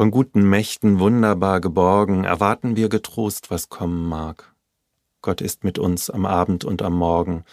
[0.00, 4.54] Von guten Mächten wunderbar geborgen, erwarten wir getrost, was kommen mag.
[5.20, 7.44] Gott ist mit uns am Abend und am Morgen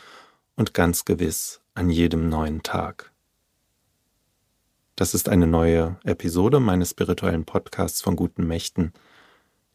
[0.56, 3.12] und ganz gewiss an jedem neuen Tag.
[4.96, 8.94] Das ist eine neue Episode meines spirituellen Podcasts von guten Mächten.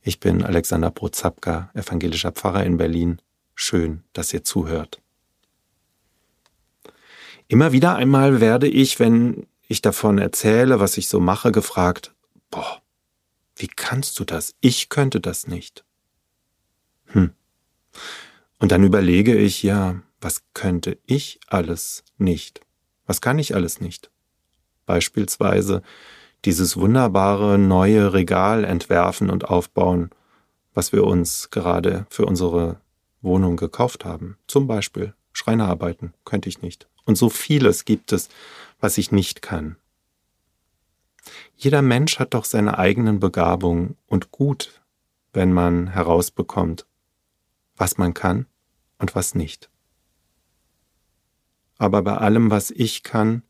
[0.01, 3.21] Ich bin Alexander Brozapka, evangelischer Pfarrer in Berlin.
[3.55, 5.03] Schön, dass ihr zuhört.
[7.49, 12.15] Immer wieder einmal werde ich, wenn ich davon erzähle, was ich so mache, gefragt,
[12.53, 12.81] boah,
[13.57, 14.55] wie kannst du das?
[14.61, 15.85] Ich könnte das nicht.
[17.07, 17.33] Hm.
[18.61, 22.61] Und dann überlege ich, ja, was könnte ich alles nicht?
[23.07, 24.13] Was kann ich alles nicht?
[24.87, 25.83] Beispielsweise
[26.45, 30.11] dieses wunderbare neue Regal entwerfen und aufbauen,
[30.75, 32.81] was wir uns gerade für unsere
[33.21, 34.39] Wohnung gekauft haben.
[34.47, 36.89] Zum Beispiel Schreinerarbeiten könnte ich nicht.
[37.05, 38.29] Und so vieles gibt es,
[38.81, 39.77] was ich nicht kann.
[41.63, 44.83] Jeder Mensch hat doch seine eigenen Begabungen und gut,
[45.33, 46.89] wenn man herausbekommt,
[47.77, 48.47] was man kann
[48.99, 49.71] und was nicht.
[51.79, 53.45] Aber bei allem, was ich kann,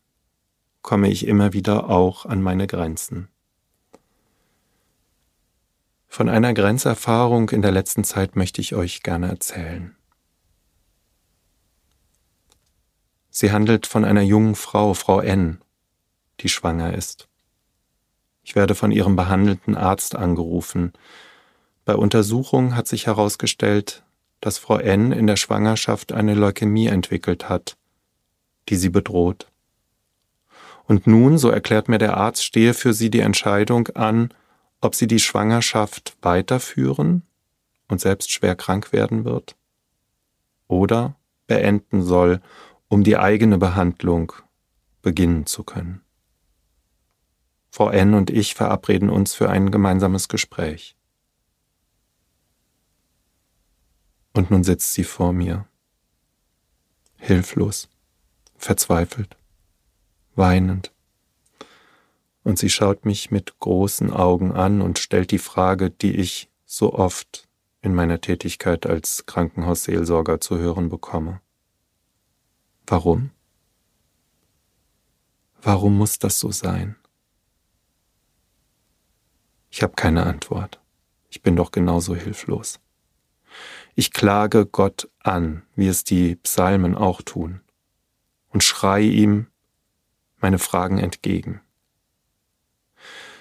[0.83, 3.29] komme ich immer wieder auch an meine Grenzen.
[6.07, 9.95] Von einer Grenzerfahrung in der letzten Zeit möchte ich euch gerne erzählen.
[13.31, 15.63] Sie handelt von einer jungen Frau, Frau N.,
[16.41, 17.27] die schwanger ist.
[18.43, 20.93] Ich werde von ihrem behandelten Arzt angerufen.
[21.85, 24.03] Bei Untersuchung hat sich herausgestellt,
[24.41, 25.11] dass Frau N.
[25.11, 27.77] in der Schwangerschaft eine Leukämie entwickelt hat,
[28.69, 29.47] die sie bedroht.
[30.85, 34.33] Und nun, so erklärt mir der Arzt, stehe für sie die Entscheidung an,
[34.81, 37.23] ob sie die Schwangerschaft weiterführen
[37.87, 39.55] und selbst schwer krank werden wird
[40.67, 41.15] oder
[41.47, 42.41] beenden soll,
[42.89, 44.33] um die eigene Behandlung
[45.01, 46.01] beginnen zu können.
[47.75, 50.95] Frau N und ich verabreden uns für ein gemeinsames Gespräch.
[54.33, 55.67] Und nun sitzt sie vor mir,
[57.17, 57.89] hilflos,
[58.57, 59.37] verzweifelt,
[60.35, 60.93] weinend.
[62.43, 66.93] Und sie schaut mich mit großen Augen an und stellt die Frage, die ich so
[66.93, 67.49] oft
[67.81, 71.41] in meiner Tätigkeit als Krankenhausseelsorger zu hören bekomme.
[72.85, 73.31] Warum?
[75.63, 76.97] Warum muss das so sein?
[79.75, 80.79] Ich habe keine Antwort.
[81.31, 82.79] Ich bin doch genauso hilflos.
[83.95, 87.59] Ich klage Gott an, wie es die Psalmen auch tun,
[88.49, 89.47] und schreie ihm
[90.37, 91.59] meine Fragen entgegen.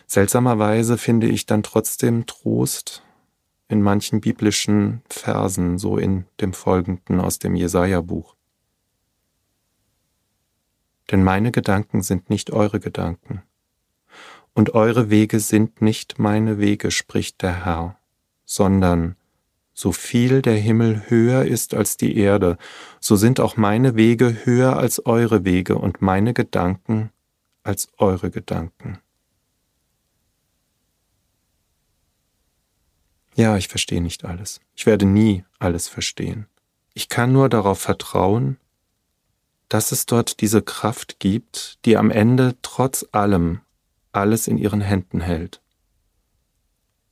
[0.06, 3.02] Seltsamerweise finde ich dann trotzdem Trost
[3.68, 8.36] in manchen biblischen Versen, so in dem folgenden aus dem Jesaja-Buch.
[11.10, 13.42] Denn meine Gedanken sind nicht eure Gedanken,
[14.54, 17.96] und eure Wege sind nicht meine Wege, spricht der Herr,
[18.44, 19.16] sondern
[19.74, 22.58] so viel der Himmel höher ist als die Erde,
[23.00, 27.10] so sind auch meine Wege höher als eure Wege und meine Gedanken
[27.62, 28.98] als eure Gedanken.
[33.34, 34.60] Ja, ich verstehe nicht alles.
[34.74, 36.46] Ich werde nie alles verstehen.
[36.92, 38.58] Ich kann nur darauf vertrauen,
[39.70, 43.62] dass es dort diese Kraft gibt, die am Ende trotz allem
[44.12, 45.60] alles in ihren Händen hält.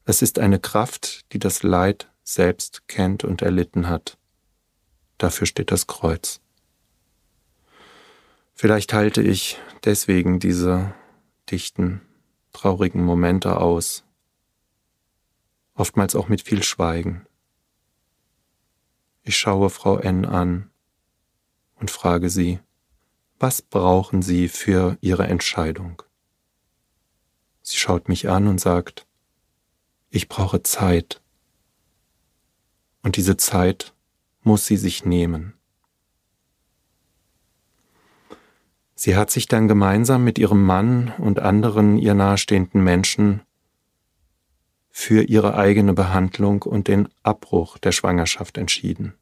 [0.05, 4.19] Es ist eine Kraft, die das Leid selbst kennt und erlitten hat.
[5.19, 6.41] Dafür steht das Kreuz.
[8.55, 10.95] Vielleicht halte ich deswegen diese
[11.51, 12.03] dichten,
[12.53, 14.05] traurigen Momente aus,
[15.75, 17.27] oftmals auch mit viel Schweigen.
[19.23, 20.71] Ich schaue Frau N an
[21.77, 22.61] und frage sie,
[23.39, 26.03] was brauchen Sie für Ihre Entscheidung?
[27.71, 29.07] Sie schaut mich an und sagt,
[30.11, 31.23] ich brauche Zeit.
[33.05, 33.95] Und diese Zeit
[34.43, 35.55] muss sie sich nehmen.
[38.97, 43.43] Sie hat sich dann gemeinsam mit ihrem Mann und anderen ihr nahestehenden Menschen
[44.91, 49.15] für ihre eigene Behandlung und den Abbruch der Schwangerschaft entschieden.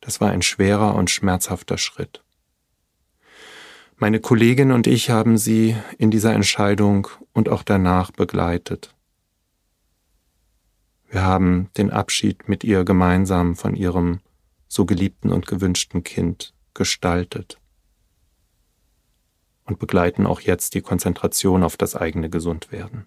[0.00, 2.22] Das war ein schwerer und schmerzhafter Schritt.
[4.00, 8.94] Meine Kollegin und ich haben sie in dieser Entscheidung und auch danach begleitet.
[11.10, 14.20] Wir haben den Abschied mit ihr gemeinsam von ihrem
[14.68, 17.58] so geliebten und gewünschten Kind gestaltet
[19.64, 23.06] und begleiten auch jetzt die Konzentration auf das eigene Gesundwerden.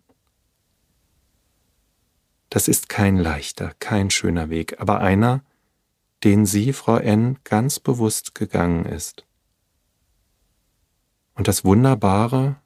[2.50, 5.42] Das ist kein leichter, kein schöner Weg, aber einer,
[6.26, 9.26] den sie, Frau N., ganz bewusst gegangen ist.
[11.36, 12.58] Und das Wunderbare,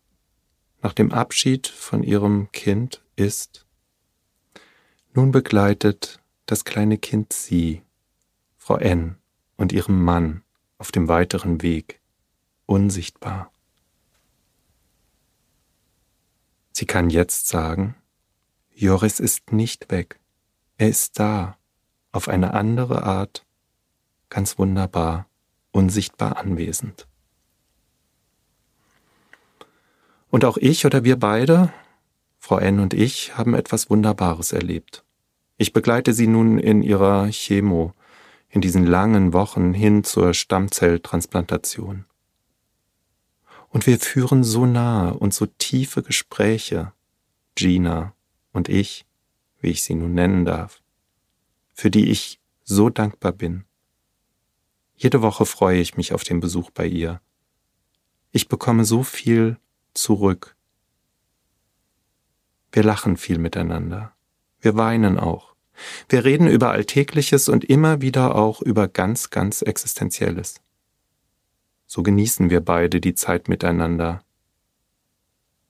[0.81, 3.65] nach dem Abschied von ihrem Kind ist,
[5.13, 7.81] nun begleitet das kleine Kind sie,
[8.57, 9.17] Frau N.
[9.57, 10.43] und ihrem Mann
[10.77, 12.01] auf dem weiteren Weg,
[12.65, 13.51] unsichtbar.
[16.71, 17.95] Sie kann jetzt sagen,
[18.73, 20.19] Joris ist nicht weg,
[20.77, 21.57] er ist da,
[22.11, 23.45] auf eine andere Art,
[24.29, 25.27] ganz wunderbar,
[25.71, 27.07] unsichtbar anwesend.
[30.35, 31.71] Und auch ich oder wir beide,
[32.39, 35.05] Frau N und ich, haben etwas Wunderbares erlebt.
[35.55, 37.93] Ich begleite sie nun in ihrer Chemo,
[38.49, 42.03] in diesen langen Wochen hin zur Stammzelltransplantation.
[43.69, 46.91] Und wir führen so nahe und so tiefe Gespräche,
[47.55, 48.13] Gina
[48.51, 49.05] und ich,
[49.61, 50.81] wie ich sie nun nennen darf,
[51.71, 53.63] für die ich so dankbar bin.
[54.97, 57.21] Jede Woche freue ich mich auf den Besuch bei ihr.
[58.33, 59.55] Ich bekomme so viel
[59.95, 60.55] zurück.
[62.71, 64.13] Wir lachen viel miteinander.
[64.59, 65.55] Wir weinen auch.
[66.09, 70.61] Wir reden über Alltägliches und immer wieder auch über ganz, ganz Existenzielles.
[71.87, 74.23] So genießen wir beide die Zeit miteinander.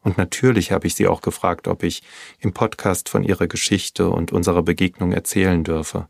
[0.02, 2.04] Und natürlich habe ich sie auch gefragt, ob ich
[2.40, 6.08] im Podcast von ihrer Geschichte und unserer Begegnung erzählen dürfe.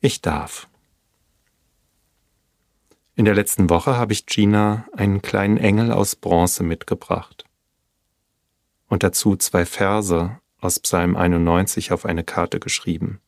[0.00, 0.69] Ich darf.
[3.20, 7.44] In der letzten Woche habe ich Gina einen kleinen Engel aus Bronze mitgebracht.
[8.86, 13.20] Und dazu zwei Verse aus Psalm 91 auf eine Karte geschrieben.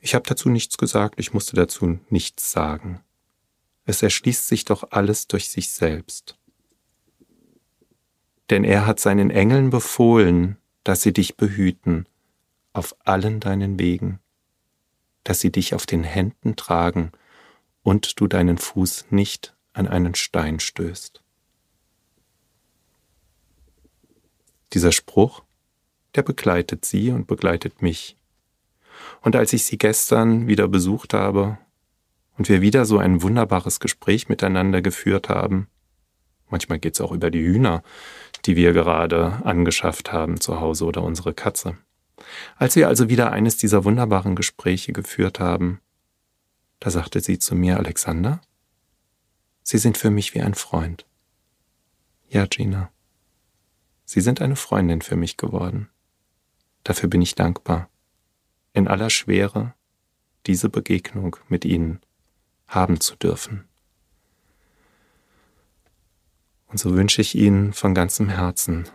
[0.00, 3.02] Ich habe dazu nichts gesagt, ich musste dazu nichts sagen.
[3.84, 6.38] Es erschließt sich doch alles durch sich selbst.
[8.48, 12.08] Denn er hat seinen Engeln befohlen, dass sie dich behüten
[12.72, 14.18] auf allen deinen Wegen,
[15.24, 17.12] dass sie dich auf den Händen tragen
[17.86, 21.22] und du deinen Fuß nicht an einen Stein stößt.
[24.72, 25.44] Dieser Spruch,
[26.16, 28.16] der begleitet sie und begleitet mich.
[29.20, 31.58] Und als ich sie gestern wieder besucht habe,
[32.36, 35.68] und wir wieder so ein wunderbares Gespräch miteinander geführt haben.
[36.50, 37.82] Manchmal geht es auch über die Hühner,
[38.44, 41.78] die wir gerade angeschafft haben zu Hause oder unsere Katze.
[42.56, 45.80] Als wir also wieder eines dieser wunderbaren Gespräche geführt haben,
[46.80, 48.40] da sagte sie zu mir, Alexander,
[49.62, 51.06] Sie sind für mich wie ein Freund.
[52.28, 52.92] Ja, Gina,
[54.04, 55.88] Sie sind eine Freundin für mich geworden.
[56.84, 57.90] Dafür bin ich dankbar.
[58.72, 59.74] In aller Schwere
[60.46, 62.00] diese Begegnung mit Ihnen
[62.68, 63.66] haben zu dürfen.
[66.68, 68.88] Und so wünsche ich Ihnen von ganzem Herzen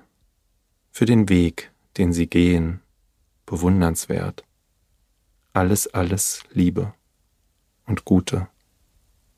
[0.92, 2.81] für den Weg, den Sie gehen,
[3.45, 4.45] bewundernswert,
[5.51, 6.94] alles, alles Liebe
[7.92, 8.48] und Gute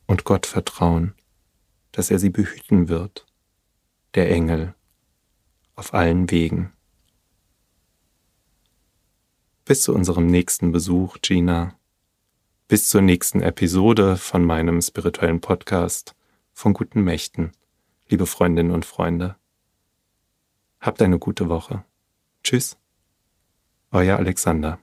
[0.05, 1.15] und Gott vertrauen,
[1.91, 3.25] dass er Sie behüten wird,
[4.13, 4.75] der Engel,
[5.75, 6.71] auf allen Wegen.
[9.65, 11.73] Bis zu unserem nächsten Besuch, Gina.
[12.67, 16.15] Bis zur nächsten Episode von meinem spirituellen Podcast
[16.53, 17.53] von guten Mächten,
[18.07, 19.35] liebe Freundinnen und Freunde.
[20.79, 21.83] Habt eine gute Woche.
[22.43, 22.77] Tschüss,
[23.89, 24.77] euer Alexander.